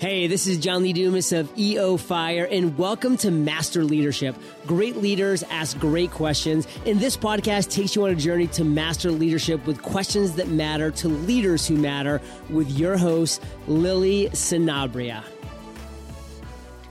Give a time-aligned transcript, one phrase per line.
[0.00, 4.34] Hey, this is John Lee Dumas of EO Fire, and welcome to Master Leadership.
[4.66, 9.10] Great leaders ask great questions, and this podcast takes you on a journey to master
[9.10, 12.18] leadership with questions that matter to leaders who matter
[12.48, 15.22] with your host, Lily Sinabria.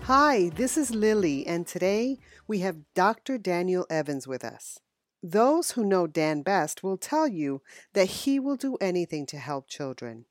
[0.03, 3.39] Hi, this is Lily, and today we have Dr.
[3.39, 4.81] Daniel Evans with us.
[5.23, 9.67] Those who know Dan best will tell you that he will do anything to help
[9.67, 10.25] children.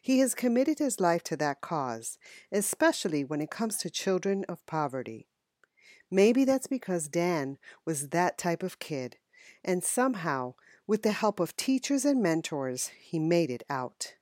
[0.00, 2.18] He has committed his life to that cause,
[2.52, 5.28] especially when it comes to children of poverty.
[6.10, 9.16] Maybe that's because Dan was that type of kid,
[9.64, 10.54] and somehow,
[10.86, 14.14] with the help of teachers and mentors, he made it out.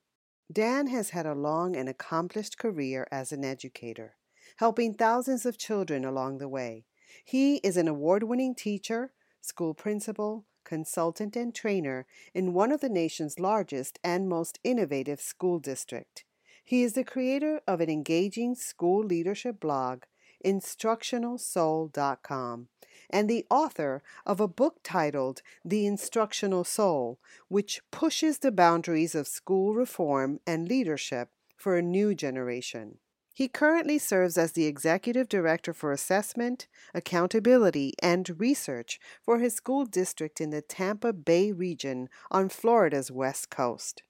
[0.51, 4.17] Dan has had a long and accomplished career as an educator,
[4.57, 6.85] helping thousands of children along the way.
[7.25, 12.89] He is an award winning teacher, school principal, consultant, and trainer in one of the
[12.89, 16.25] nation's largest and most innovative school district.
[16.65, 20.05] He is the creator of an engaging school leadership blog,
[20.43, 22.69] instructionalsoul.com,
[23.11, 29.29] and the author of a book titled The Instructional Soul, which pushes the boundaries of
[29.29, 32.97] school reform and leadership for a new generation.
[33.35, 39.87] He currently serves as the Executive Director for Assessment, Accountability, and Research for his school
[39.87, 44.03] district in the Tampa Bay region on Florida's West Coast.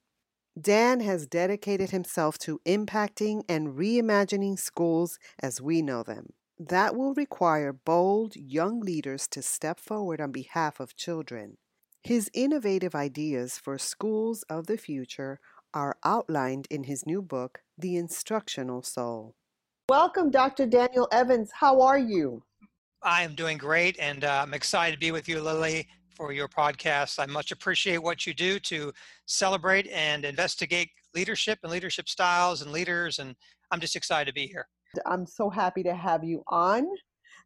[0.61, 6.35] Dan has dedicated himself to impacting and reimagining schools as we know them.
[6.59, 11.57] That will require bold young leaders to step forward on behalf of children.
[12.03, 15.39] His innovative ideas for schools of the future
[15.75, 19.35] are outlined in his new book, The Instructional Soul.
[19.89, 20.67] Welcome, Dr.
[20.67, 21.51] Daniel Evans.
[21.53, 22.43] How are you?
[23.03, 26.49] I am doing great, and uh, I'm excited to be with you, Lily, for your
[26.49, 27.19] podcast.
[27.19, 28.93] I much appreciate what you do to
[29.27, 33.35] celebrate and investigate leadership and leadership styles and leaders, and
[33.71, 34.69] I'm just excited to be here.
[35.07, 36.87] I'm so happy to have you on.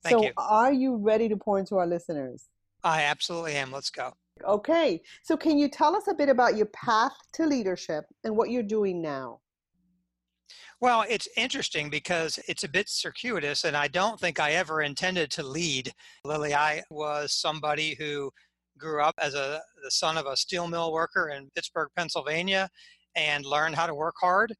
[0.02, 0.32] Thank so, you.
[0.36, 2.48] are you ready to pour into our listeners?
[2.84, 3.72] I absolutely am.
[3.72, 4.12] Let's go.
[4.44, 8.50] Okay, so can you tell us a bit about your path to leadership and what
[8.50, 9.40] you're doing now?
[10.80, 15.30] Well, it's interesting because it's a bit circuitous, and I don't think I ever intended
[15.32, 15.90] to lead.
[16.22, 18.30] Lily, I was somebody who
[18.76, 22.68] grew up as a the son of a steel mill worker in Pittsburgh, Pennsylvania,
[23.14, 24.54] and learned how to work hard.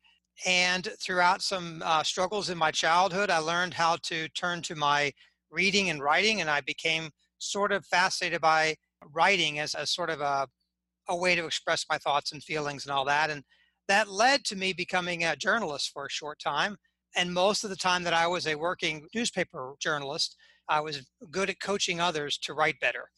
[0.47, 5.13] And throughout some uh, struggles in my childhood, I learned how to turn to my
[5.51, 8.77] reading and writing, and I became sort of fascinated by
[9.13, 10.49] writing as a sort of a,
[11.09, 13.31] a way to express my thoughts and feelings and all that.
[13.31, 13.43] And
[13.89, 16.77] that led to me becoming a journalist for a short time.
[17.17, 20.37] And most of the time that I was a working newspaper journalist,
[20.69, 23.09] I was good at coaching others to write better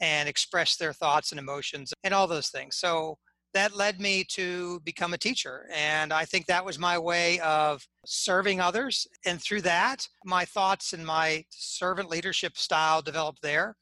[0.00, 2.76] and express their thoughts and emotions and all those things.
[2.76, 3.18] So
[3.54, 5.68] that led me to become a teacher.
[5.74, 9.06] And I think that was my way of serving others.
[9.26, 13.76] And through that, my thoughts and my servant leadership style developed there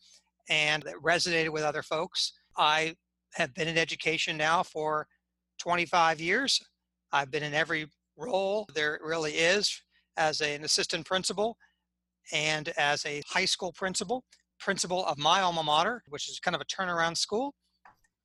[0.50, 2.32] and that resonated with other folks.
[2.58, 2.96] I
[3.34, 5.06] have been in education now for
[5.60, 6.60] 25 years.
[7.12, 9.80] I've been in every role there really is
[10.16, 11.56] as an assistant principal
[12.32, 14.24] and as a high school principal,
[14.58, 17.54] principal of my alma mater, which is kind of a turnaround school.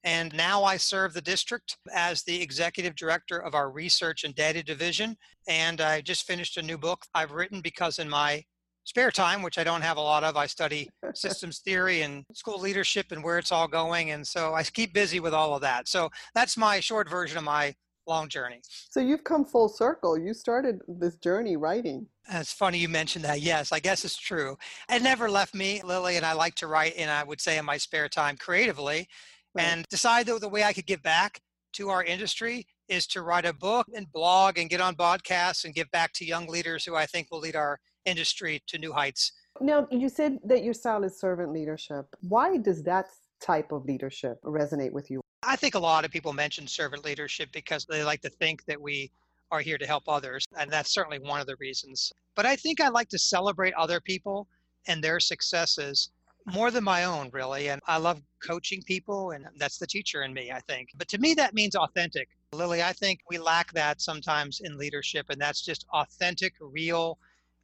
[0.03, 4.61] And now I serve the district as the executive director of our research and data
[4.61, 5.17] division.
[5.47, 8.43] And I just finished a new book I've written because in my
[8.85, 10.37] spare time, which I don't have a lot of.
[10.37, 14.11] I study systems theory and school leadership and where it's all going.
[14.11, 15.87] And so I keep busy with all of that.
[15.87, 17.75] So that's my short version of my
[18.07, 18.61] long journey.
[18.89, 20.17] So you've come full circle.
[20.17, 22.07] You started this journey writing.
[22.31, 23.41] It's funny you mentioned that.
[23.41, 24.57] Yes, I guess it's true.
[24.89, 27.65] It never left me, Lily, and I like to write, and I would say in
[27.65, 29.07] my spare time creatively,
[29.55, 29.65] right.
[29.65, 31.39] and decide that the way I could give back
[31.73, 35.73] to our industry is to write a book and blog and get on podcasts and
[35.73, 39.31] give back to young leaders who I think will lead our industry to new heights.
[39.61, 42.05] Now, you said that your style is servant leadership.
[42.21, 43.07] Why does that
[43.41, 45.21] type of leadership resonate with you?
[45.43, 48.81] I think a lot of people mention servant leadership because they like to think that
[48.81, 49.11] we
[49.51, 50.43] are here to help others.
[50.59, 52.11] And that's certainly one of the reasons.
[52.35, 54.47] But I think I like to celebrate other people
[54.87, 56.09] and their successes
[56.45, 57.69] more than my own, really.
[57.69, 60.89] And I love coaching people, and that's the teacher in me, I think.
[60.95, 62.29] But to me, that means authentic.
[62.53, 67.17] Lily, I think we lack that sometimes in leadership, and that's just authentic, real,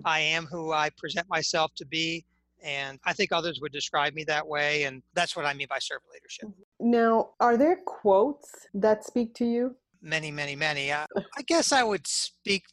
[0.05, 2.25] I am who I present myself to be.
[2.63, 4.83] And I think others would describe me that way.
[4.83, 6.49] And that's what I mean by servant leadership.
[6.49, 6.91] Mm-hmm.
[6.91, 9.75] Now, are there quotes that speak to you?
[10.01, 10.91] many, many, many.
[10.91, 11.05] I,
[11.37, 12.65] I guess I would speak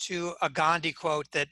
[0.00, 1.48] to a Gandhi quote that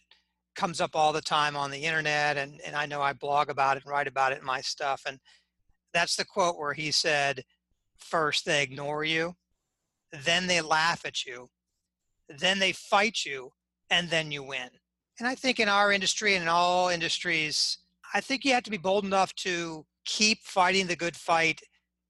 [0.55, 3.77] comes up all the time on the internet, and, and I know I blog about
[3.77, 5.03] it and write about it in my stuff.
[5.07, 5.19] And
[5.93, 7.43] that's the quote where he said,
[7.99, 9.35] First, they ignore you,
[10.25, 11.49] then they laugh at you,
[12.29, 13.51] then they fight you,
[13.91, 14.71] and then you win.
[15.19, 17.79] And I think in our industry and in all industries,
[18.13, 21.61] I think you have to be bold enough to keep fighting the good fight,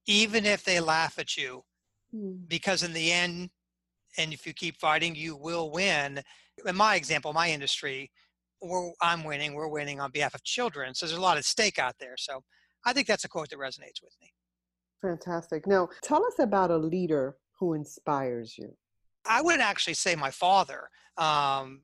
[0.06, 1.64] even if they laugh at you,
[2.14, 2.48] mm.
[2.48, 3.50] because in the end,
[4.16, 6.22] and if you keep fighting, you will win.
[6.66, 8.10] In my example, my industry,
[8.62, 10.94] we're, I'm winning, we're winning on behalf of children.
[10.94, 12.14] So there's a lot at stake out there.
[12.16, 12.42] So
[12.86, 14.32] I think that's a quote that resonates with me.
[15.02, 15.66] Fantastic.
[15.66, 18.74] Now, tell us about a leader who inspires you.
[19.26, 20.88] I would actually say my father.
[21.16, 21.82] Um,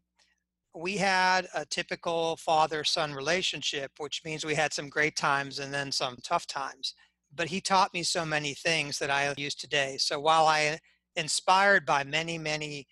[0.75, 5.73] we had a typical father son relationship, which means we had some great times and
[5.75, 6.95] then some tough times.
[7.35, 9.97] But he taught me so many things that I use today.
[9.99, 10.79] So while I
[11.17, 12.87] inspired by many, many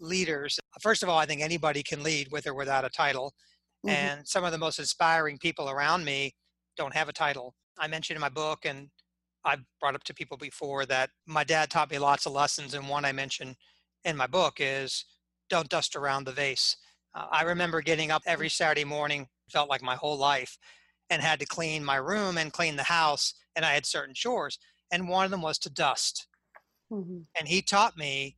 [0.00, 3.32] leaders, first of all, I think anybody can lead with or without a title.
[3.86, 3.94] Mm-hmm.
[3.94, 6.34] And some of the most inspiring people around me
[6.76, 7.54] don't have a title.
[7.78, 8.88] I mentioned in my book, and
[9.44, 12.74] I've brought up to people before that my dad taught me lots of lessons.
[12.74, 13.56] And one I mentioned
[14.04, 15.04] in my book is
[15.50, 16.76] don't dust around the vase.
[17.14, 20.58] Uh, I remember getting up every Saturday morning, felt like my whole life,
[21.10, 23.34] and had to clean my room and clean the house.
[23.56, 24.58] And I had certain chores.
[24.92, 26.26] And one of them was to dust.
[26.92, 27.20] Mm-hmm.
[27.38, 28.36] And he taught me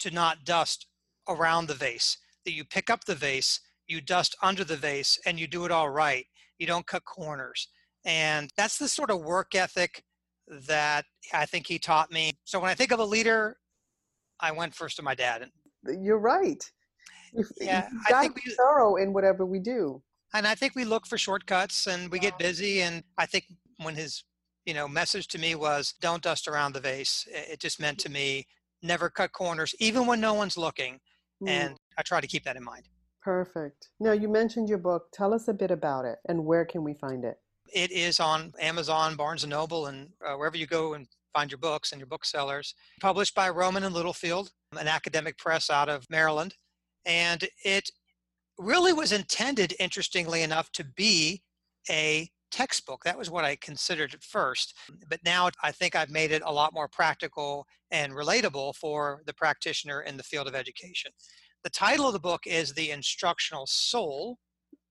[0.00, 0.86] to not dust
[1.28, 5.38] around the vase, that you pick up the vase, you dust under the vase, and
[5.38, 6.26] you do it all right.
[6.58, 7.68] You don't cut corners.
[8.04, 10.02] And that's the sort of work ethic
[10.66, 12.32] that I think he taught me.
[12.44, 13.56] So when I think of a leader,
[14.40, 15.50] I went first to my dad.
[15.86, 16.62] You're right.
[17.60, 20.02] Yeah, I think we thorough in whatever we do.
[20.34, 22.82] And I think we look for shortcuts and we get busy.
[22.82, 23.46] And I think
[23.78, 24.24] when his
[24.66, 28.10] you know message to me was don't dust around the vase, it just meant to
[28.10, 28.46] me
[28.82, 31.00] never cut corners, even when no one's looking.
[31.42, 31.48] Mm.
[31.48, 32.88] And I try to keep that in mind.
[33.22, 33.88] Perfect.
[34.00, 35.06] Now you mentioned your book.
[35.12, 37.38] Tell us a bit about it and where can we find it?
[37.74, 41.58] It is on Amazon, Barnes and Noble, and uh, wherever you go and find your
[41.58, 42.74] books and your booksellers.
[43.00, 46.54] Published by Rowman and Littlefield, an academic press out of Maryland.
[47.08, 47.90] And it
[48.58, 51.42] really was intended, interestingly enough, to be
[51.90, 53.02] a textbook.
[53.04, 54.74] That was what I considered at first.
[55.08, 59.34] But now I think I've made it a lot more practical and relatable for the
[59.34, 61.10] practitioner in the field of education.
[61.64, 64.38] The title of the book is The Instructional Soul.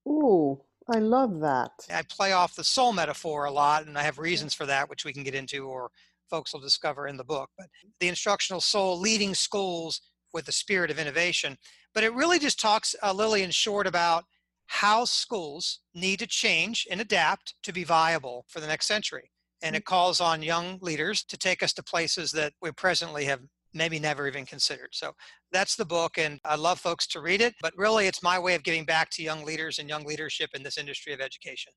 [0.08, 0.62] Ooh,
[0.94, 1.72] I love that.
[1.94, 5.06] I play off the soul metaphor a lot, and I have reasons for that, which
[5.06, 5.92] we can get into or
[6.30, 7.50] folks will discover in the book.
[7.58, 7.68] But
[8.00, 10.02] the instructional soul leading schools
[10.38, 11.58] with the spirit of innovation.
[11.96, 14.24] But it really just talks, uh, Lily, in short, about
[14.68, 19.32] how schools need to change and adapt to be viable for the next century.
[19.64, 19.86] And it mm.
[19.86, 23.40] calls on young leaders to take us to places that we presently have
[23.74, 24.90] maybe never even considered.
[24.92, 25.14] So
[25.52, 27.56] that's the book, and I love folks to read it.
[27.60, 30.62] But really, it's my way of giving back to young leaders and young leadership in
[30.62, 31.74] this industry of education.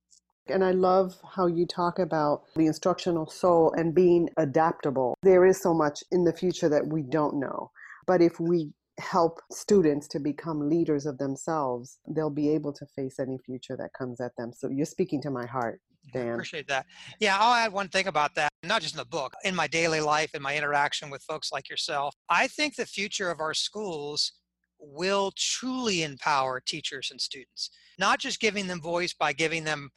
[0.49, 5.17] And I love how you talk about the instructional soul and being adaptable.
[5.23, 7.71] There is so much in the future that we don't know.
[8.11, 13.21] But if we help students to become leaders of themselves, they'll be able to face
[13.21, 14.51] any future that comes at them.
[14.53, 15.81] So you're speaking to my heart.
[16.13, 16.27] Dan.
[16.27, 16.87] I appreciate that.
[17.21, 20.01] Yeah, I'll add one thing about that, not just in the book, in my daily
[20.01, 22.13] life, in my interaction with folks like yourself.
[22.29, 24.33] I think the future of our schools
[24.81, 29.89] will truly empower teachers and students, not just giving them voice by giving them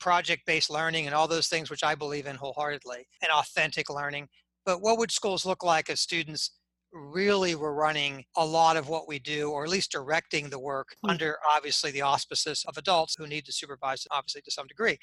[0.00, 4.26] project based learning and all those things, which I believe in wholeheartedly, and authentic learning.
[4.66, 6.50] But what would schools look like if students
[6.92, 10.88] really were running a lot of what we do, or at least directing the work
[10.88, 11.10] mm-hmm.
[11.10, 14.98] under obviously the auspices of adults who need to supervise, obviously to some degree,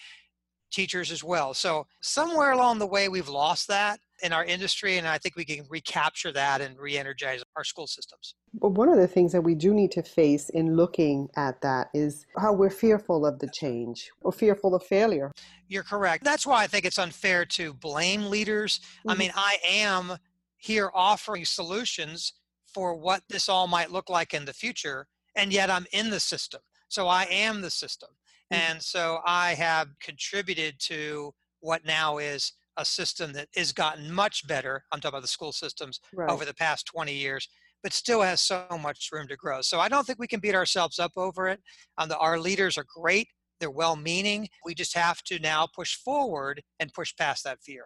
[0.72, 1.54] teachers as well.
[1.54, 5.46] So somewhere along the way, we've lost that in our industry, and I think we
[5.46, 8.36] can recapture that and re-energize our school systems.
[8.54, 11.90] But one of the things that we do need to face in looking at that
[11.94, 15.32] is how we're fearful of the change or fearful of failure.
[15.68, 16.24] You're correct.
[16.24, 18.80] That's why I think it's unfair to blame leaders.
[18.80, 19.10] Mm-hmm.
[19.10, 20.18] I mean, I am
[20.58, 22.34] here offering solutions
[22.74, 26.20] for what this all might look like in the future, and yet I'm in the
[26.20, 26.62] system.
[26.90, 28.10] So I am the system.
[28.54, 28.58] Mm.
[28.58, 34.48] And so I have contributed to what now is a system that has gotten much
[34.48, 34.84] better.
[34.92, 36.30] I'm talking about the school systems right.
[36.30, 37.48] over the past 20 years,
[37.84, 39.62] but still has so much room to grow.
[39.62, 41.60] So I don't think we can beat ourselves up over it.
[41.98, 43.28] Um, the, our leaders are great.
[43.60, 44.48] They're well meaning.
[44.66, 47.86] We just have to now push forward and push past that fear.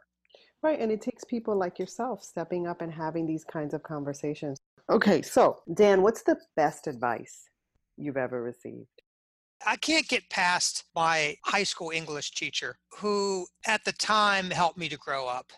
[0.63, 0.79] Right.
[0.79, 4.59] And it takes people like yourself stepping up and having these kinds of conversations.
[4.89, 5.21] Okay.
[5.21, 7.49] So, Dan, what's the best advice
[7.97, 8.87] you've ever received?
[9.65, 14.89] I can't get past my high school English teacher who at the time helped me
[14.89, 15.51] to grow up.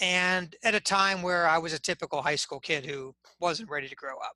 [0.00, 3.88] and at a time where I was a typical high school kid who wasn't ready
[3.88, 4.34] to grow up.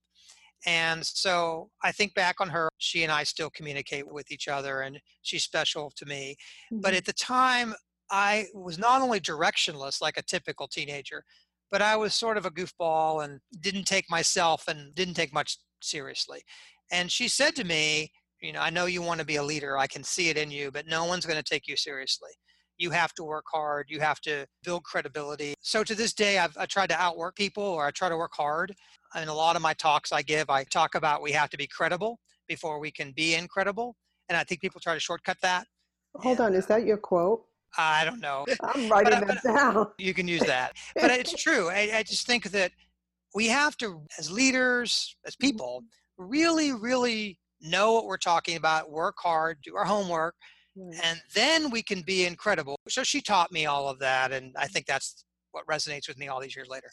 [0.64, 4.80] And so I think back on her, she and I still communicate with each other,
[4.80, 6.36] and she's special to me.
[6.72, 6.80] Mm-hmm.
[6.80, 7.74] But at the time,
[8.10, 11.24] I was not only directionless like a typical teenager,
[11.70, 15.58] but I was sort of a goofball and didn't take myself and didn't take much
[15.82, 16.42] seriously.
[16.92, 19.76] And she said to me, You know, I know you want to be a leader,
[19.76, 22.30] I can see it in you, but no one's going to take you seriously.
[22.78, 25.54] You have to work hard, you have to build credibility.
[25.60, 28.32] So to this day, I've I tried to outwork people or I try to work
[28.36, 28.74] hard.
[29.20, 31.66] In a lot of my talks I give, I talk about we have to be
[31.66, 33.96] credible before we can be incredible.
[34.28, 35.66] And I think people try to shortcut that.
[36.16, 37.44] Hold and, on, is uh that your quote?
[37.78, 38.44] I don't know.
[38.62, 39.86] I'm writing but, that but, down.
[39.98, 40.72] You can use that.
[40.94, 41.68] But it's true.
[41.68, 42.72] I, I just think that
[43.34, 45.46] we have to, as leaders, as mm-hmm.
[45.46, 45.84] people,
[46.18, 50.34] really, really know what we're talking about, work hard, do our homework,
[51.02, 52.76] and then we can be incredible.
[52.88, 56.28] So she taught me all of that, and I think that's what resonates with me
[56.28, 56.90] all these years later.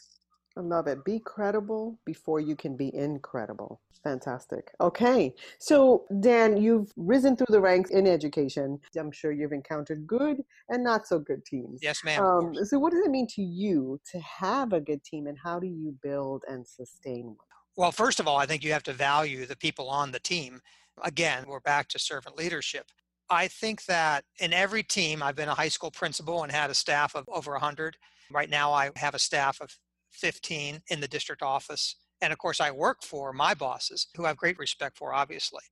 [0.56, 1.04] I love it.
[1.04, 3.80] Be credible before you can be incredible.
[4.04, 4.70] Fantastic.
[4.80, 5.34] Okay.
[5.58, 8.78] So, Dan, you've risen through the ranks in education.
[8.96, 11.80] I'm sure you've encountered good and not so good teams.
[11.82, 12.22] Yes, ma'am.
[12.22, 15.58] Um, so, what does it mean to you to have a good team and how
[15.58, 17.36] do you build and sustain one?
[17.76, 20.60] Well, first of all, I think you have to value the people on the team.
[21.02, 22.86] Again, we're back to servant leadership.
[23.30, 26.74] I think that in every team, I've been a high school principal and had a
[26.74, 27.96] staff of over 100.
[28.30, 29.76] Right now, I have a staff of
[30.14, 31.96] 15 in the district office.
[32.20, 35.62] And of course, I work for my bosses, who I have great respect for, obviously.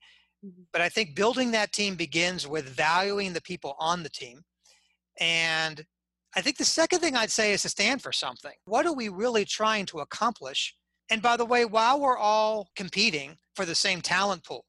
[0.44, 0.62] Mm-hmm.
[0.72, 4.42] But I think building that team begins with valuing the people on the team.
[5.20, 5.84] And
[6.34, 8.54] I think the second thing I'd say is to stand for something.
[8.64, 10.74] What are we really trying to accomplish?
[11.10, 14.64] And by the way, while we're all competing for the same talent pool,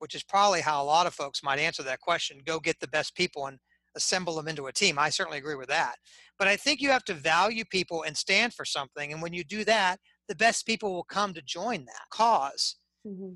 [0.00, 2.88] which is probably how a lot of folks might answer that question go get the
[2.88, 3.58] best people and
[3.96, 4.98] assemble them into a team.
[4.98, 5.96] I certainly agree with that.
[6.38, 9.12] But I think you have to value people and stand for something.
[9.12, 13.34] And when you do that, the best people will come to join that because mm-hmm.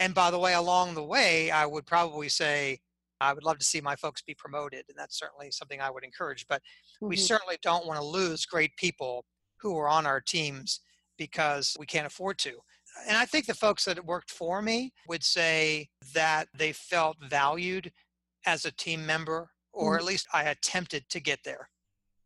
[0.00, 2.78] And by the way, along the way, I would probably say
[3.20, 4.84] I would love to see my folks be promoted.
[4.88, 6.46] And that's certainly something I would encourage.
[6.48, 7.08] But mm-hmm.
[7.08, 9.24] we certainly don't want to lose great people
[9.60, 10.80] who are on our teams
[11.16, 12.54] because we can't afford to.
[13.08, 17.90] And I think the folks that worked for me would say that they felt valued
[18.46, 20.08] as a team member or at mm-hmm.
[20.08, 21.68] least I attempted to get there.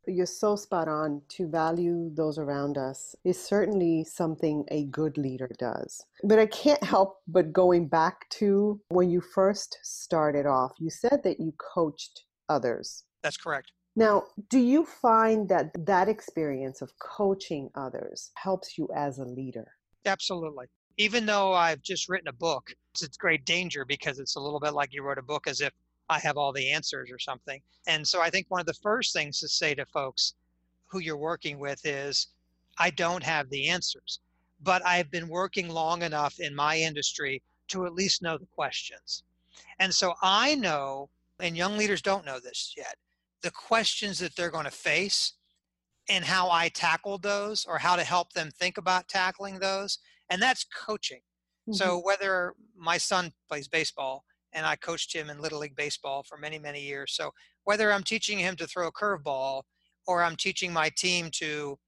[0.07, 1.21] You're so spot on.
[1.31, 6.03] To value those around us is certainly something a good leader does.
[6.25, 11.21] But I can't help but going back to when you first started off, you said
[11.25, 13.05] that you coached others.
[13.23, 13.73] That's correct.
[13.97, 19.73] Now, do you find that that experience of coaching others helps you as a leader?
[20.07, 20.67] Absolutely.
[20.97, 24.73] Even though I've just written a book, it's great danger because it's a little bit
[24.73, 25.73] like you wrote a book as if
[26.09, 27.61] I have all the answers or something.
[27.87, 30.35] And so I think one of the first things to say to folks
[30.87, 32.29] who you're working with is,
[32.79, 34.21] I don't have the answers,
[34.63, 39.25] but I've been working long enough in my industry to at least know the questions.
[39.79, 41.11] And so I know,
[41.41, 42.97] and young leaders don't know this yet,
[43.43, 45.35] the questions that they're going to face
[46.09, 49.99] and how I tackled those or how to help them think about tackling those.
[50.31, 51.21] And that's coaching.
[51.69, 51.75] Mm-hmm.
[51.75, 54.25] So whether my son plays baseball
[54.59, 57.15] and I coached him in Little League Baseball for many, many years.
[57.15, 57.31] So
[57.65, 59.63] whether I'm teaching him to throw a curveball
[60.07, 61.79] or I'm teaching my team to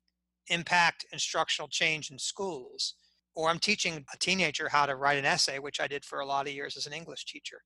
[0.49, 2.95] impact instructional change in schools,
[3.35, 6.27] or I'm teaching a teenager how to write an essay, which I did for a
[6.27, 7.61] lot of years as an English teacher.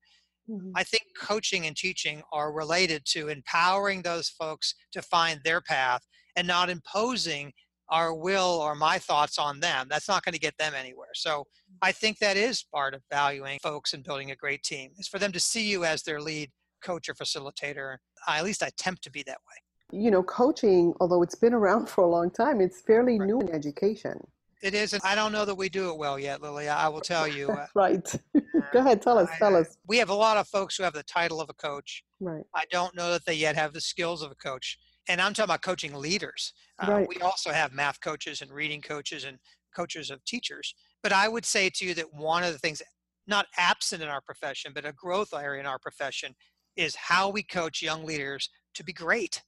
[0.49, 0.71] Mm-hmm.
[0.75, 6.01] I think coaching and teaching are related to empowering those folks to find their path
[6.35, 7.53] and not imposing
[7.89, 9.87] our will or my thoughts on them.
[9.89, 11.09] That's not going to get them anywhere.
[11.13, 11.77] So mm.
[11.81, 15.19] I think that is part of valuing folks and building a great team is for
[15.19, 16.51] them to see you as their lead
[16.83, 17.97] coach or facilitator.
[18.27, 19.99] I, at least I attempt to be that way.
[19.99, 23.27] You know, coaching, although it's been around for a long time, it's fairly right.
[23.27, 24.19] new in education.
[24.61, 26.69] It is, and I don't know that we do it well yet, Lily.
[26.69, 27.49] I will tell you.
[27.49, 28.15] Uh, right.
[28.73, 29.29] Go uh, ahead, tell us.
[29.31, 29.77] I, tell uh, us.
[29.87, 32.03] We have a lot of folks who have the title of a coach.
[32.19, 32.43] Right.
[32.55, 35.45] I don't know that they yet have the skills of a coach and I'm talking
[35.45, 36.53] about coaching leaders.
[36.79, 37.07] Uh, right.
[37.07, 39.37] We also have math coaches and reading coaches and
[39.75, 40.73] coaches of teachers.
[41.03, 42.81] But I would say to you that one of the things,
[43.27, 46.33] not absent in our profession, but a growth area in our profession,
[46.75, 49.41] is how we coach young leaders to be great.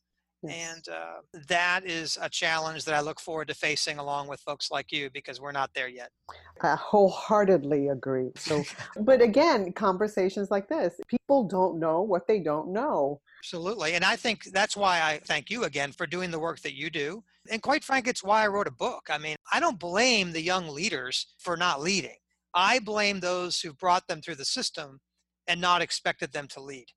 [0.43, 4.69] And uh, that is a challenge that I look forward to facing along with folks
[4.69, 6.11] like you because we're not there yet.
[6.61, 8.29] I wholeheartedly agree.
[8.35, 8.63] So,
[8.99, 13.19] but again, conversations like this, people don't know what they don't know.
[13.39, 13.93] Absolutely.
[13.93, 16.89] And I think that's why I thank you again for doing the work that you
[16.89, 17.23] do.
[17.49, 19.07] And quite frankly, it's why I wrote a book.
[19.09, 22.17] I mean, I don't blame the young leaders for not leading.
[22.53, 24.99] I blame those who brought them through the system
[25.47, 26.87] and not expected them to lead.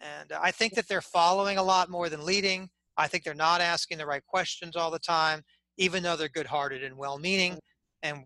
[0.00, 2.70] And I think that they're following a lot more than leading.
[3.00, 5.42] I think they're not asking the right questions all the time,
[5.78, 7.58] even though they're good hearted and well meaning.
[8.02, 8.24] And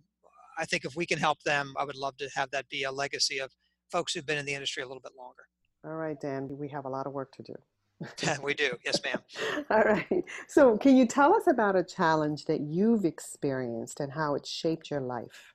[0.58, 2.92] I think if we can help them, I would love to have that be a
[2.92, 3.52] legacy of
[3.90, 5.44] folks who've been in the industry a little bit longer.
[5.84, 7.54] All right, Dan, we have a lot of work to do.
[8.42, 8.72] we do.
[8.84, 9.20] Yes, ma'am.
[9.70, 10.24] All right.
[10.48, 14.90] So, can you tell us about a challenge that you've experienced and how it shaped
[14.90, 15.54] your life?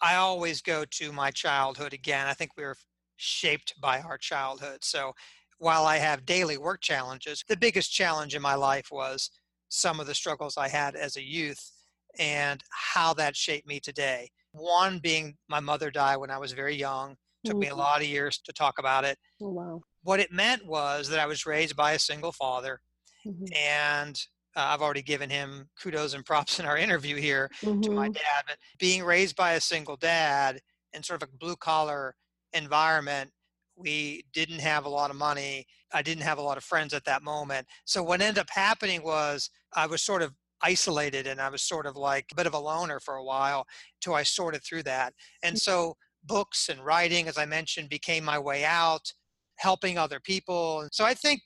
[0.00, 2.26] I always go to my childhood again.
[2.26, 2.76] I think we were
[3.16, 4.78] shaped by our childhood.
[4.82, 5.12] So,
[5.58, 9.30] while I have daily work challenges, the biggest challenge in my life was
[9.68, 11.72] some of the struggles I had as a youth
[12.18, 14.30] and how that shaped me today.
[14.52, 17.16] One being my mother died when I was very young.
[17.44, 17.80] Took me a mm-hmm.
[17.80, 19.18] lot of years to talk about it.
[19.42, 19.82] Oh, wow.
[20.02, 22.80] What it meant was that I was raised by a single father,
[23.26, 23.44] mm-hmm.
[23.54, 24.18] and
[24.56, 27.82] uh, I've already given him kudos and props in our interview here mm-hmm.
[27.82, 28.12] to my mm-hmm.
[28.12, 28.44] dad.
[28.46, 30.60] But being raised by a single dad
[30.94, 32.14] in sort of a blue collar
[32.54, 33.30] environment,
[33.76, 35.66] we didn't have a lot of money.
[35.92, 37.66] I didn't have a lot of friends at that moment.
[37.84, 41.86] So what ended up happening was I was sort of isolated and I was sort
[41.86, 43.66] of like a bit of a loner for a while
[44.00, 45.12] till I sorted through that.
[45.42, 45.60] And mm.
[45.60, 49.12] so books and writing, as I mentioned, became my way out,
[49.56, 50.80] helping other people.
[50.80, 51.42] And so I think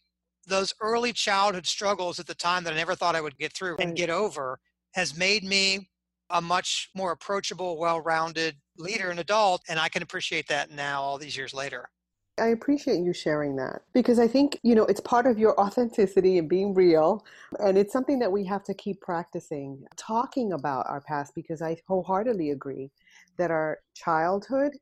[0.47, 3.77] those early childhood struggles at the time that I never thought I would get through
[3.79, 4.59] and get over
[4.95, 5.91] has made me
[6.31, 9.63] a much more approachable, well rounded leader and adult.
[9.69, 11.89] And I can appreciate that now, all these years later.
[12.41, 16.39] I appreciate you sharing that because I think, you know, it's part of your authenticity
[16.39, 17.25] and being real.
[17.59, 21.77] And it's something that we have to keep practicing, talking about our past because I
[21.87, 22.91] wholeheartedly agree
[23.37, 24.73] that our childhood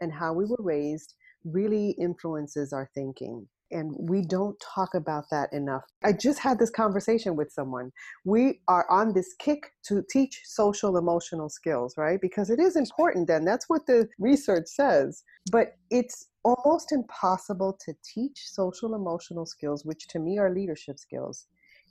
[0.00, 1.14] and how we were raised
[1.44, 3.48] really influences our thinking.
[3.70, 5.84] And we don't talk about that enough.
[6.04, 7.90] I just had this conversation with someone.
[8.24, 12.20] We are on this kick to teach social emotional skills, right?
[12.20, 15.24] Because it is important, and that's what the research says.
[15.50, 21.46] But it's almost impossible to teach social emotional skills, which to me are leadership skills,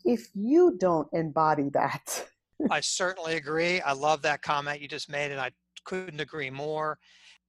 [0.05, 2.25] if you don't embody that.
[2.69, 3.81] I certainly agree.
[3.81, 5.51] I love that comment you just made, and I
[5.83, 6.99] couldn't agree more.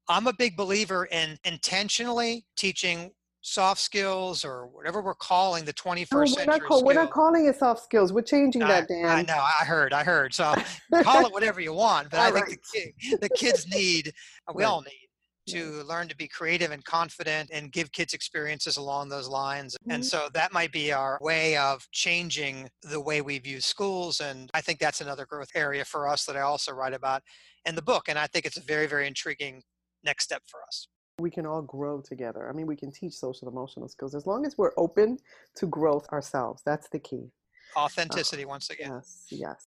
[0.08, 6.10] I'm a big believer in intentionally teaching soft skills or whatever we're calling the 21st
[6.12, 6.46] no, we're century.
[6.46, 8.12] Not call, we're not calling it soft skills.
[8.12, 9.06] We're changing I, that, Dan.
[9.06, 9.38] I know.
[9.38, 9.92] I heard.
[9.92, 10.32] I heard.
[10.32, 10.54] So
[11.02, 12.10] call it whatever you want.
[12.10, 12.58] But I think right.
[12.72, 14.12] the, kid, the kids need,
[14.54, 14.68] we right.
[14.68, 15.08] all need
[15.48, 19.74] to learn to be creative and confident and give kids experiences along those lines.
[19.74, 19.92] Mm-hmm.
[19.92, 24.20] And so that might be our way of changing the way we view schools.
[24.20, 27.22] And I think that's another growth area for us that I also write about
[27.66, 28.08] in the book.
[28.08, 29.62] And I think it's a very, very intriguing
[30.04, 30.88] next step for us.
[31.18, 32.48] We can all grow together.
[32.48, 35.18] I mean, we can teach social emotional skills as long as we're open
[35.56, 36.62] to growth ourselves.
[36.64, 37.30] That's the key.
[37.76, 38.92] Authenticity, uh, once again.
[38.92, 39.66] Yes, yes.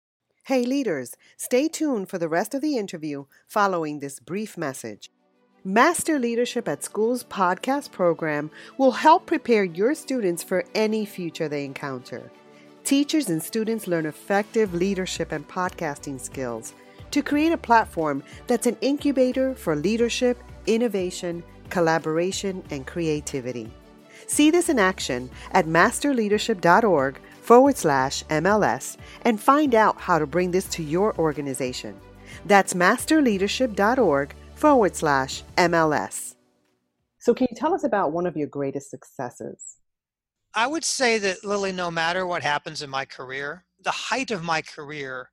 [0.45, 5.11] Hey, leaders, stay tuned for the rest of the interview following this brief message.
[5.63, 11.65] Master Leadership at School's podcast program will help prepare your students for any future they
[11.65, 12.31] encounter.
[12.83, 16.73] Teachers and students learn effective leadership and podcasting skills
[17.11, 23.71] to create a platform that's an incubator for leadership, innovation, collaboration, and creativity.
[24.25, 30.49] See this in action at masterleadership.org forward slash MLS and find out how to bring
[30.49, 31.95] this to your organization.
[32.47, 36.35] That's masterleadership.org forward slash MLS.
[37.17, 39.77] So, can you tell us about one of your greatest successes?
[40.53, 44.43] I would say that, Lily, no matter what happens in my career, the height of
[44.43, 45.31] my career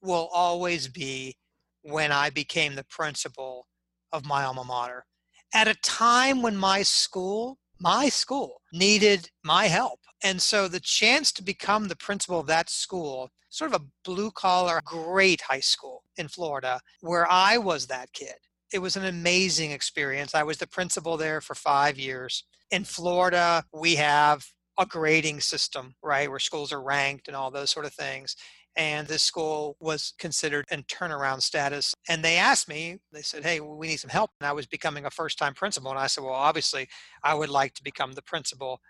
[0.00, 1.36] will always be
[1.82, 3.66] when I became the principal
[4.12, 5.04] of my alma mater.
[5.52, 9.98] At a time when my school, my school, needed my help.
[10.22, 14.30] And so the chance to become the principal of that school, sort of a blue
[14.30, 18.36] collar, great high school in Florida, where I was that kid,
[18.72, 20.34] it was an amazing experience.
[20.34, 22.44] I was the principal there for five years.
[22.70, 24.44] In Florida, we have
[24.78, 28.36] a grading system, right, where schools are ranked and all those sort of things
[28.78, 31.92] and this school was considered in turnaround status.
[32.08, 34.30] And they asked me, they said, Hey, we need some help.
[34.40, 35.90] And I was becoming a first time principal.
[35.90, 36.88] And I said, Well, obviously,
[37.24, 38.80] I would like to become the principal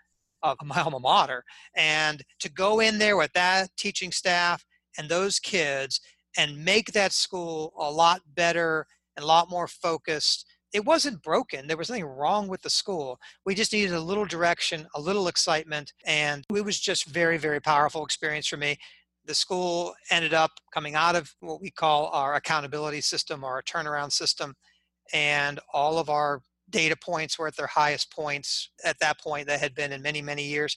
[0.43, 1.43] of my alma mater.
[1.75, 4.63] And to go in there with that teaching staff
[4.97, 5.99] and those kids
[6.37, 8.85] and make that school a lot better
[9.23, 10.45] a lot more focused.
[10.73, 11.67] It wasn't broken.
[11.67, 13.19] There was nothing wrong with the school.
[13.45, 17.59] We just needed a little direction, a little excitement, and it was just very, very
[17.59, 18.77] powerful experience for me
[19.29, 23.63] the school ended up coming out of what we call our accountability system or a
[23.63, 24.55] turnaround system
[25.13, 29.59] and all of our data points were at their highest points at that point that
[29.59, 30.75] had been in many many years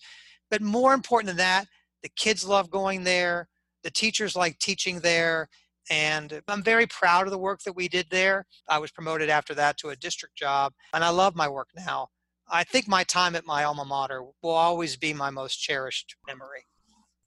[0.50, 1.66] but more important than that
[2.02, 3.48] the kids love going there
[3.84, 5.48] the teachers like teaching there
[5.90, 9.54] and i'm very proud of the work that we did there i was promoted after
[9.54, 12.08] that to a district job and i love my work now
[12.48, 16.64] i think my time at my alma mater will always be my most cherished memory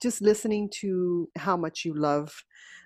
[0.02, 2.44] just listening to how much you love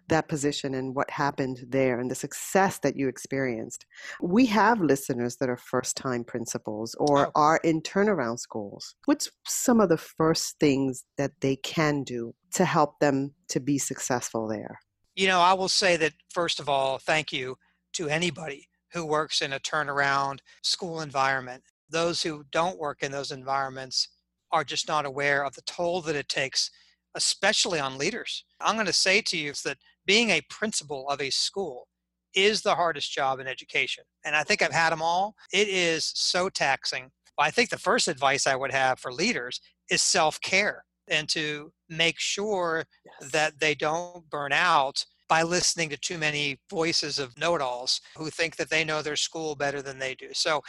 [0.10, 3.86] that position and what happened there and the success that you experienced.
[4.22, 7.32] We have listeners that are first time principals or oh.
[7.36, 8.96] are in turnaround schools.
[9.06, 13.78] What's some of the first things that they can do to help them to be
[13.78, 14.80] successful there?
[15.20, 17.58] You know, I will say that first of all, thank you
[17.92, 21.62] to anybody who works in a turnaround school environment.
[21.90, 24.08] Those who don't work in those environments
[24.54, 26.72] are just not aware of the toll that it takes,
[27.16, 28.46] especially on leaders.
[28.62, 31.90] I'm going to say to you that being a principal of a school
[32.34, 34.06] is the hardest job in education.
[34.24, 35.36] And I think I've had them all.
[35.52, 37.12] It is so taxing.
[37.38, 39.60] I think the first advice I would have for leaders
[39.92, 43.32] is self care and to make sure yes.
[43.32, 48.02] that they don't burn out by listening to too many voices of know it alls
[48.18, 50.30] who think that they know their school better than they do.
[50.34, 50.62] So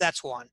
[0.00, 0.46] that's one.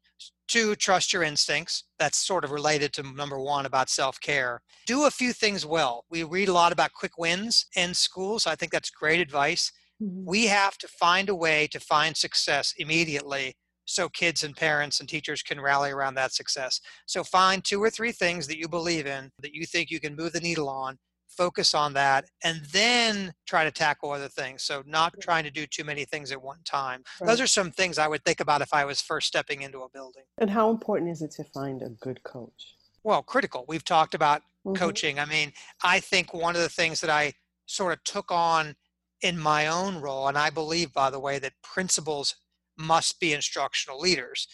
[0.48, 1.86] Two, trust your instincts.
[1.98, 4.62] That's sort of related to number one about self care.
[4.86, 6.04] Do a few things well.
[6.10, 8.46] We read a lot about quick wins in schools.
[8.46, 9.72] I think that's great advice.
[10.02, 10.26] Mm-hmm.
[10.26, 13.54] We have to find a way to find success immediately
[13.86, 16.80] so kids and parents and teachers can rally around that success.
[17.06, 20.16] So find two or three things that you believe in that you think you can
[20.16, 20.98] move the needle on
[21.42, 25.66] focus on that and then try to tackle other things so not trying to do
[25.66, 27.04] too many things at one time.
[27.20, 27.28] Right.
[27.30, 29.90] those are some things i would think about if i was first stepping into a
[29.90, 30.26] building.
[30.38, 32.76] And how important is it to find a good coach?
[33.04, 33.66] Well critical.
[33.68, 34.76] We've talked about mm-hmm.
[34.76, 35.18] coaching.
[35.18, 35.52] I mean
[35.84, 37.34] i think one of the things that i
[37.66, 38.76] sort of took on
[39.22, 42.36] in my own role and i believe by the way that principals
[42.78, 44.48] must be instructional leaders.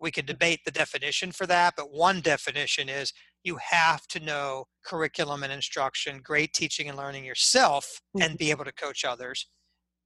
[0.00, 3.12] We can debate the definition for that but one definition is
[3.44, 8.36] you have to know curriculum and instruction, great teaching and learning yourself, and mm-hmm.
[8.36, 9.46] be able to coach others.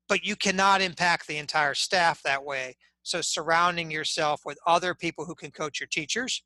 [0.09, 2.77] But you cannot impact the entire staff that way.
[3.03, 6.43] So, surrounding yourself with other people who can coach your teachers.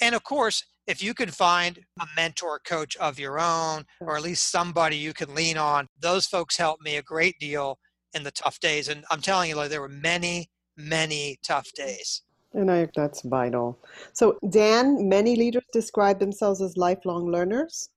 [0.00, 4.22] And of course, if you can find a mentor coach of your own, or at
[4.22, 7.78] least somebody you can lean on, those folks helped me a great deal
[8.14, 8.88] in the tough days.
[8.88, 12.22] And I'm telling you, there were many, many tough days.
[12.54, 13.78] And I, that's vital.
[14.12, 17.88] So, Dan, many leaders describe themselves as lifelong learners.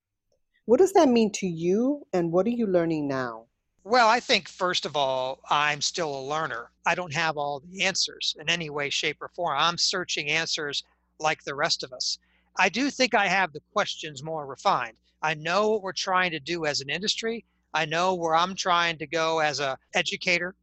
[0.65, 3.45] What does that mean to you, and what are you learning now?
[3.83, 6.71] Well, I think first of all, I'm still a learner.
[6.87, 9.57] I don't have all the answers in any way, shape, or form.
[9.59, 10.83] I'm searching answers
[11.19, 12.17] like the rest of us.
[12.57, 14.97] I do think I have the questions more refined.
[15.21, 17.45] I know what we're trying to do as an industry.
[17.73, 20.55] I know where I'm trying to go as a educator.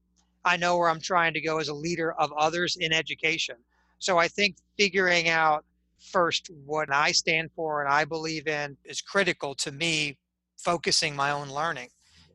[0.45, 3.57] I know where I'm trying to go as a leader of others in education.
[4.03, 5.65] So I think figuring out
[6.01, 10.19] first what I stand for and I believe in is critical to me
[10.59, 11.89] focusing my own learning.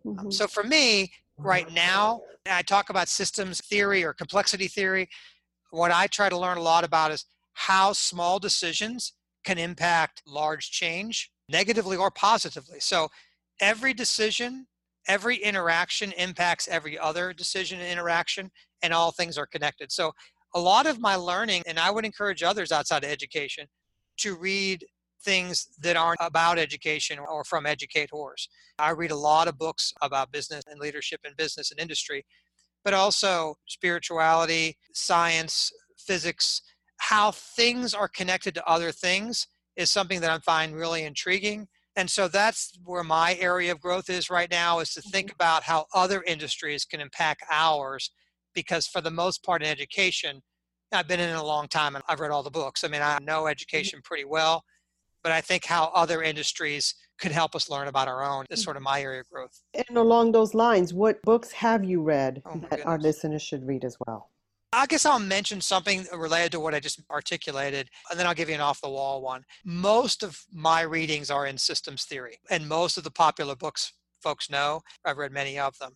[0.05, 0.19] Um, mm-hmm.
[0.27, 5.09] Um, so for me, right now, I talk about systems theory or complexity theory.
[5.71, 9.11] What I try to learn a lot about is how small decisions
[9.43, 12.79] can impact large change negatively or positively.
[12.79, 13.09] So
[13.59, 14.67] every decision,
[15.05, 18.51] every interaction impacts every other decision and interaction,
[18.81, 19.91] and all things are connected.
[19.91, 20.13] So
[20.55, 23.67] a lot of my learning, and I would encourage others outside of education
[24.17, 24.85] to read
[25.23, 28.49] things that aren't about education or from educators.
[28.79, 32.25] I read a lot of books about business and leadership and business and industry,
[32.83, 36.61] but also spirituality, science, physics,
[36.97, 41.67] how things are connected to other things is something that I find really intriguing.
[41.95, 45.35] And so that's where my area of growth is right now is to think mm-hmm.
[45.35, 48.11] about how other industries can impact ours
[48.57, 50.41] because for the most part in education,
[50.91, 52.83] I've been in a long time and I've read all the books.
[52.83, 53.51] I mean, I know mm-hmm.
[53.51, 54.63] education pretty well,
[55.21, 58.63] but I think how other industries could help us learn about our own is mm.
[58.63, 59.61] sort of my area of growth.
[59.75, 62.85] And along those lines, what books have you read oh that goodness.
[62.87, 64.31] our listeners should read as well?
[64.73, 68.49] I guess I'll mention something related to what I just articulated, and then I'll give
[68.49, 69.43] you an off the wall one.
[69.65, 74.49] Most of my readings are in systems theory, and most of the popular books folks
[74.49, 74.81] know.
[75.05, 75.93] I've read many of them.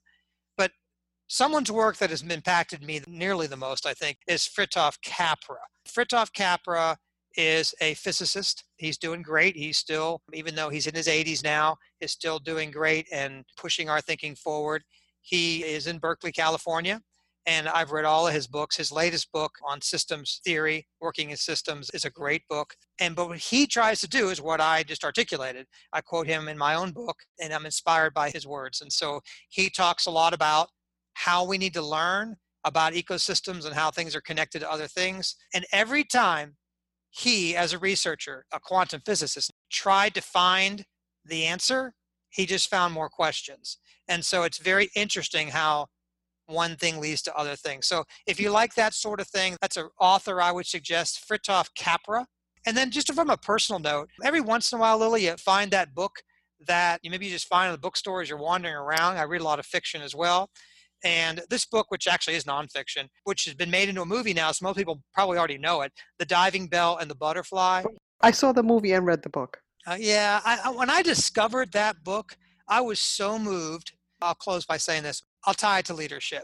[1.33, 5.61] Someone's work that has impacted me nearly the most, I think, is Fritjof Capra.
[5.87, 6.97] Fritjof Capra
[7.37, 8.65] is a physicist.
[8.75, 9.55] He's doing great.
[9.55, 13.87] He's still, even though he's in his 80s now, is still doing great and pushing
[13.87, 14.83] our thinking forward.
[15.21, 16.99] He is in Berkeley, California,
[17.45, 18.75] and I've read all of his books.
[18.75, 22.75] His latest book on systems theory, working in systems, is a great book.
[22.99, 25.67] And but what he tries to do is what I just articulated.
[25.93, 28.81] I quote him in my own book, and I'm inspired by his words.
[28.81, 30.67] And so he talks a lot about
[31.13, 35.35] how we need to learn about ecosystems and how things are connected to other things.
[35.53, 36.55] And every time
[37.09, 40.85] he, as a researcher, a quantum physicist, tried to find
[41.25, 41.93] the answer,
[42.29, 43.77] he just found more questions.
[44.07, 45.87] And so it's very interesting how
[46.47, 47.87] one thing leads to other things.
[47.87, 51.69] So if you like that sort of thing, that's an author I would suggest, Fritjof
[51.75, 52.25] Capra.
[52.65, 55.71] And then just from a personal note, every once in a while, Lily, you find
[55.71, 56.11] that book
[56.67, 59.17] that you maybe you just find in the bookstores you're wandering around.
[59.17, 60.49] I read a lot of fiction as well.
[61.03, 64.51] And this book, which actually is nonfiction, which has been made into a movie now,
[64.51, 67.83] so most people probably already know it The Diving Bell and the Butterfly.
[68.21, 69.59] I saw the movie and read the book.
[69.87, 72.37] Uh, yeah, I, I, when I discovered that book,
[72.67, 73.93] I was so moved.
[74.21, 76.43] I'll close by saying this I'll tie it to leadership.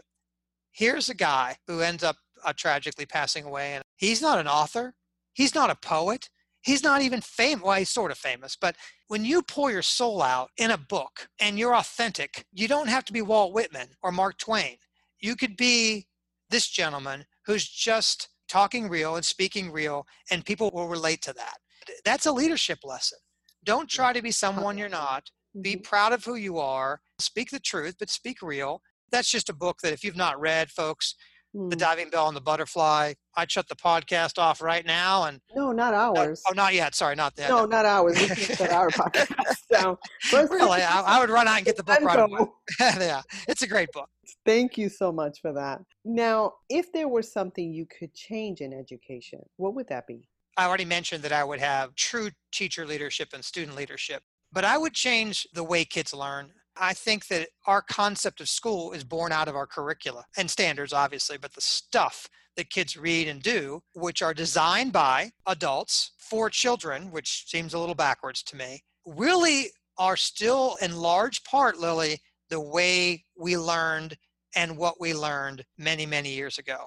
[0.72, 4.94] Here's a guy who ends up uh, tragically passing away, and he's not an author,
[5.34, 6.28] he's not a poet,
[6.62, 7.62] he's not even famous.
[7.62, 8.76] Well, he's sort of famous, but
[9.08, 13.04] when you pour your soul out in a book and you're authentic, you don't have
[13.06, 14.76] to be Walt Whitman or Mark Twain.
[15.20, 16.06] You could be
[16.50, 21.56] this gentleman who's just talking real and speaking real, and people will relate to that.
[22.04, 23.18] That's a leadership lesson.
[23.64, 25.30] Don't try to be someone you're not.
[25.60, 25.82] Be mm-hmm.
[25.82, 27.00] proud of who you are.
[27.18, 28.82] Speak the truth, but speak real.
[29.10, 31.14] That's just a book that if you've not read, folks,
[31.54, 31.68] the hmm.
[31.70, 33.14] diving bell and the butterfly.
[33.36, 36.42] I'd shut the podcast off right now and no, not ours.
[36.48, 36.94] oh, not yet.
[36.94, 37.48] Sorry, not that.
[37.48, 38.18] No, not ours.
[38.20, 39.32] We can't shut our podcast
[39.72, 39.98] So
[40.32, 42.46] really, I, I, would run out and get the book right away.
[42.80, 44.08] yeah, it's a great book.
[44.44, 45.80] Thank you so much for that.
[46.04, 50.28] Now, if there were something you could change in education, what would that be?
[50.56, 54.76] I already mentioned that I would have true teacher leadership and student leadership, but I
[54.76, 56.50] would change the way kids learn.
[56.80, 60.92] I think that our concept of school is born out of our curricula and standards,
[60.92, 66.50] obviously, but the stuff that kids read and do, which are designed by adults for
[66.50, 72.20] children, which seems a little backwards to me, really are still in large part, Lily,
[72.50, 74.16] the way we learned
[74.56, 76.86] and what we learned many, many years ago.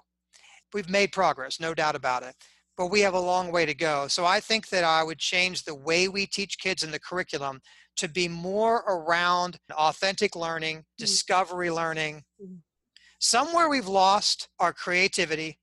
[0.74, 2.36] We've made progress, no doubt about it,
[2.78, 4.08] but we have a long way to go.
[4.08, 7.62] So I think that I would change the way we teach kids in the curriculum
[8.02, 10.86] to be more around authentic learning, mm-hmm.
[10.98, 12.24] discovery learning.
[12.42, 12.56] Mm-hmm.
[13.20, 15.60] Somewhere we've lost our creativity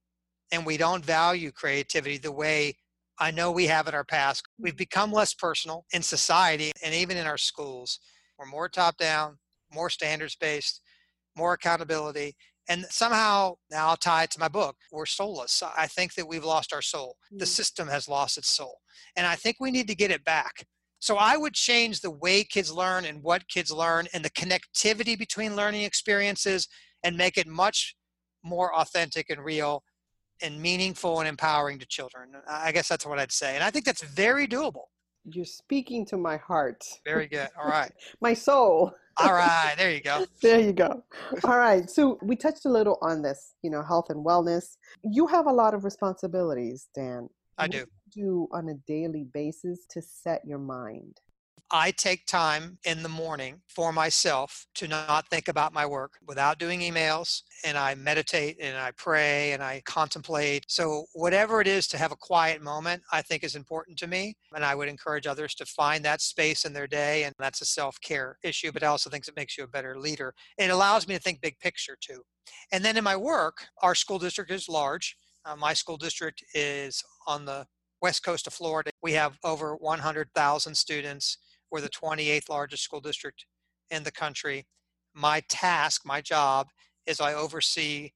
[0.52, 2.76] and we don't value creativity the way
[3.18, 4.44] I know we have in our past.
[4.56, 4.78] We've mm-hmm.
[4.78, 7.98] become less personal in society and even in our schools.
[8.38, 9.38] We're more top down,
[9.74, 10.80] more standards based,
[11.36, 12.36] more accountability.
[12.68, 15.60] And somehow, now I'll tie it to my book, we're soulless.
[15.76, 17.16] I think that we've lost our soul.
[17.32, 18.78] The system has lost its soul.
[19.16, 20.66] And I think we need to get it back.
[21.00, 25.18] So I would change the way kids learn and what kids learn and the connectivity
[25.18, 26.68] between learning experiences
[27.04, 27.94] and make it much
[28.42, 29.82] more authentic and real
[30.42, 32.30] and meaningful and empowering to children.
[32.48, 33.54] I guess that's what I'd say.
[33.54, 34.84] And I think that's very doable.
[35.24, 36.82] You're speaking to my heart.
[37.04, 37.48] Very good.
[37.60, 37.92] All right.
[38.20, 38.92] my soul.
[39.18, 39.74] All right.
[39.76, 40.24] There you go.
[40.42, 41.02] there you go.
[41.44, 41.90] All right.
[41.90, 44.76] So we touched a little on this, you know, health and wellness.
[45.02, 47.28] You have a lot of responsibilities, Dan.
[47.58, 47.84] I do.
[48.18, 51.20] Do on a daily basis to set your mind?
[51.70, 56.58] I take time in the morning for myself to not think about my work without
[56.58, 57.42] doing emails.
[57.62, 60.64] And I meditate and I pray and I contemplate.
[60.66, 64.34] So, whatever it is to have a quiet moment, I think is important to me.
[64.54, 67.24] And I would encourage others to find that space in their day.
[67.24, 69.98] And that's a self care issue, but I also think it makes you a better
[69.98, 70.32] leader.
[70.56, 72.22] It allows me to think big picture too.
[72.72, 75.18] And then in my work, our school district is large.
[75.44, 77.66] Uh, my school district is on the
[78.00, 78.90] west coast of Florida.
[79.02, 81.38] We have over 100,000 students.
[81.70, 83.44] We're the 28th largest school district
[83.90, 84.66] in the country.
[85.14, 86.68] My task, my job,
[87.06, 88.10] is I oversee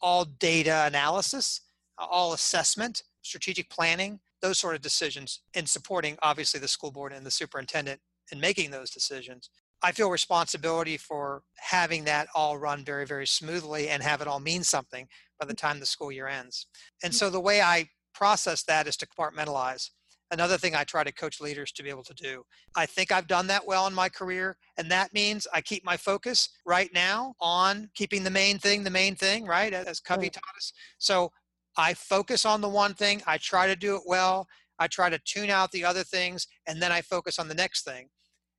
[0.00, 1.60] all data analysis,
[1.98, 7.26] all assessment, strategic planning, those sort of decisions, in supporting obviously the school board and
[7.26, 8.00] the superintendent
[8.32, 9.50] in making those decisions.
[9.82, 14.40] I feel responsibility for having that all run very, very smoothly and have it all
[14.40, 15.06] mean something
[15.38, 15.58] by the mm.
[15.58, 16.66] time the school year ends.
[17.02, 17.16] And mm.
[17.16, 19.90] so the way I process that is to compartmentalize.
[20.32, 22.42] Another thing I try to coach leaders to be able to do.
[22.74, 25.96] I think I've done that well in my career, and that means I keep my
[25.96, 29.72] focus right now on keeping the main thing the main thing, right?
[29.72, 30.72] As Covey taught us.
[30.98, 31.30] So
[31.76, 34.48] I focus on the one thing, I try to do it well,
[34.78, 37.84] I try to tune out the other things, and then I focus on the next
[37.84, 38.08] thing.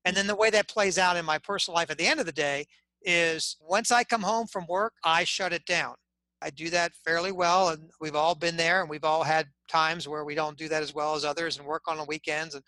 [0.05, 2.25] And then the way that plays out in my personal life at the end of
[2.25, 2.65] the day
[3.01, 5.95] is once I come home from work, I shut it down.
[6.41, 10.07] I do that fairly well, and we've all been there, and we've all had times
[10.07, 12.55] where we don't do that as well as others and work on the weekends.
[12.55, 12.63] And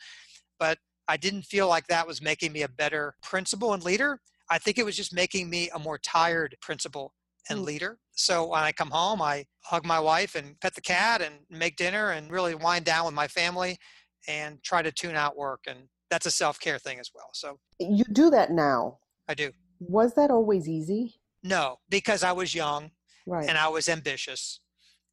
[0.59, 0.77] but
[1.07, 4.19] I didn't feel like that was making me a better principal and leader.
[4.49, 7.13] I think it was just making me a more tired principal
[7.49, 7.65] and mm.
[7.65, 7.99] leader.
[8.11, 11.77] So when I come home, I hug my wife and pet the cat and make
[11.77, 13.77] dinner and really wind down with my family
[14.27, 15.61] and try to tune out work.
[15.67, 15.79] And
[16.09, 17.29] that's a self care thing as well.
[17.33, 18.99] So you do that now.
[19.27, 19.51] I do.
[19.79, 21.21] Was that always easy?
[21.43, 22.91] No, because I was young
[23.29, 23.47] right.
[23.47, 24.59] and I was ambitious.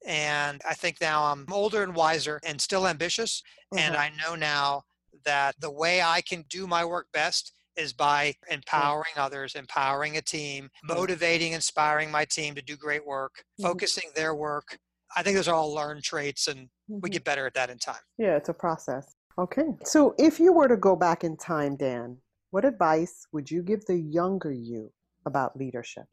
[0.05, 3.41] And I think now I'm older and wiser and still ambitious.
[3.75, 4.03] And uh-huh.
[4.03, 4.83] I know now
[5.25, 10.21] that the way I can do my work best is by empowering others, empowering a
[10.21, 13.67] team, motivating, inspiring my team to do great work, mm-hmm.
[13.67, 14.77] focusing their work.
[15.15, 16.99] I think those are all learned traits and mm-hmm.
[17.01, 17.95] we get better at that in time.
[18.17, 19.15] Yeah, it's a process.
[19.39, 19.67] Okay.
[19.83, 22.17] So if you were to go back in time, Dan,
[22.51, 24.91] What advice would you give the younger you
[25.25, 26.05] about leadership?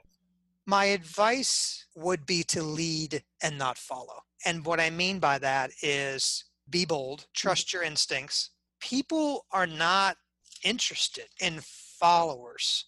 [0.66, 4.20] My advice would be to lead and not follow.
[4.44, 7.30] And what I mean by that is be bold, mm-hmm.
[7.34, 8.50] trust your instincts.
[8.80, 10.16] People are not
[10.64, 12.86] interested in followers.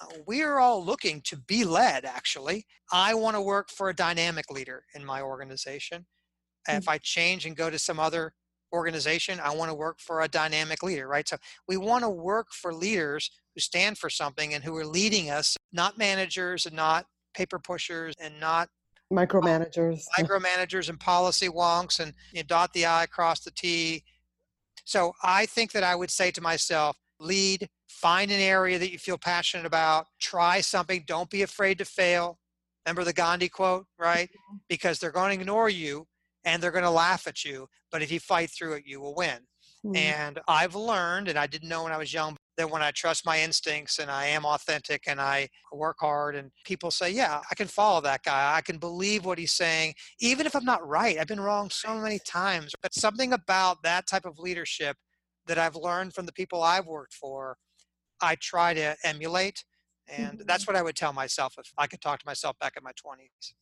[0.00, 2.66] Uh, we are all looking to be led, actually.
[2.92, 6.06] I want to work for a dynamic leader in my organization.
[6.68, 6.92] If mm.
[6.92, 8.32] I change and go to some other
[8.72, 11.26] organization, I want to work for a dynamic leader, right?
[11.26, 15.30] So we want to work for leaders who stand for something and who are leading
[15.30, 17.06] us, not managers and not
[17.38, 18.68] paper pushers and not
[19.12, 24.02] micromanagers, micromanagers and policy wonks and you dot the I, cross the T.
[24.84, 28.98] So I think that I would say to myself, lead, find an area that you
[28.98, 32.38] feel passionate about, try something, don't be afraid to fail.
[32.84, 34.28] Remember the Gandhi quote, right?
[34.28, 34.56] Mm-hmm.
[34.68, 36.06] Because they're going to ignore you
[36.44, 39.14] and they're going to laugh at you, but if you fight through it, you will
[39.14, 39.38] win.
[39.84, 39.96] Mm-hmm.
[39.96, 43.24] And I've learned, and I didn't know when I was young, that when I trust
[43.24, 47.54] my instincts and I am authentic and I work hard, and people say, Yeah, I
[47.54, 48.54] can follow that guy.
[48.54, 51.18] I can believe what he's saying, even if I'm not right.
[51.18, 52.74] I've been wrong so many times.
[52.82, 54.96] But something about that type of leadership
[55.46, 57.56] that I've learned from the people I've worked for,
[58.20, 59.64] I try to emulate.
[60.08, 60.46] And mm-hmm.
[60.46, 62.92] that's what I would tell myself if I could talk to myself back in my
[62.92, 63.52] 20s.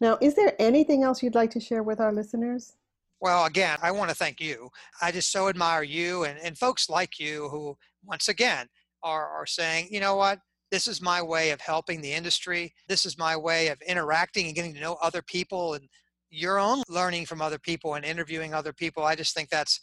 [0.00, 2.76] Now, is there anything else you'd like to share with our listeners?
[3.20, 4.68] Well, again, I want to thank you.
[5.00, 8.66] I just so admire you and, and folks like you who, once again,
[9.02, 10.38] are, are saying, you know what,
[10.70, 12.74] this is my way of helping the industry.
[12.88, 15.88] This is my way of interacting and getting to know other people and
[16.30, 19.04] your own learning from other people and interviewing other people.
[19.04, 19.80] I just think that's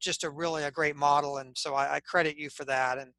[0.00, 1.38] just a really a great model.
[1.38, 2.98] And so I, I credit you for that.
[2.98, 3.12] And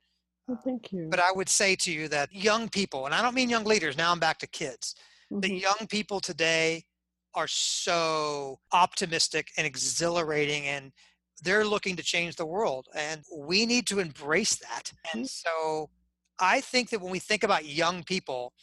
[0.47, 1.07] well, thank you.
[1.09, 3.97] But I would say to you that young people, and I don't mean young leaders,
[3.97, 4.95] now I'm back to kids,
[5.31, 5.41] mm-hmm.
[5.41, 6.85] the young people today
[7.35, 10.91] are so optimistic and exhilarating and
[11.41, 15.89] they're looking to change the world and we need to embrace that and so
[16.39, 18.53] i think that when we think about young people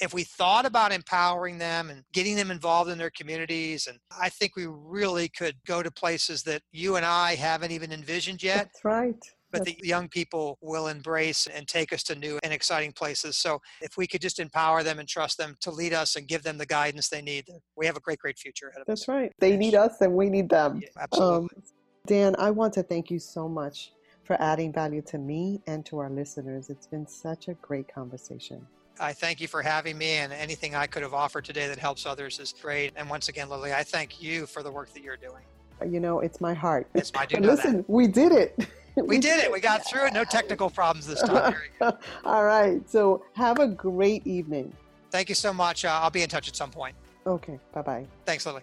[0.00, 4.28] if we thought about empowering them and getting them involved in their communities and i
[4.28, 8.68] think we really could go to places that you and i haven't even envisioned yet
[8.72, 12.92] that's right but the young people will embrace and take us to new and exciting
[12.92, 13.36] places.
[13.36, 16.42] So if we could just empower them and trust them to lead us and give
[16.42, 19.06] them the guidance they need, we have a great, great future ahead of That's us.
[19.06, 19.32] That's right.
[19.38, 20.80] They need us and we need them.
[20.82, 21.36] Yeah, absolutely.
[21.56, 21.62] Um,
[22.08, 23.92] Dan, I want to thank you so much
[24.24, 26.70] for adding value to me and to our listeners.
[26.70, 28.66] It's been such a great conversation.
[28.98, 32.06] I thank you for having me, and anything I could have offered today that helps
[32.06, 32.94] others is great.
[32.96, 35.42] And once again, Lily, I thank you for the work that you're doing.
[35.86, 36.86] You know, it's my heart.
[36.94, 37.90] It's my do Listen, that.
[37.90, 38.58] we did it.
[38.96, 39.52] we did it.
[39.52, 40.14] We got through it.
[40.14, 41.54] No technical problems this time.
[42.24, 42.88] All right.
[42.88, 44.72] So have a great evening.
[45.10, 45.84] Thank you so much.
[45.84, 46.96] Uh, I'll be in touch at some point.
[47.26, 47.60] Okay.
[47.74, 48.06] Bye bye.
[48.24, 48.62] Thanks, Lily.